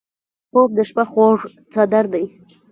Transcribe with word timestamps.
خوب 0.51 0.69
د 0.77 0.79
شپه 0.89 1.03
خوږ 1.11 1.39
څادر 1.71 2.05
دی 2.13 2.25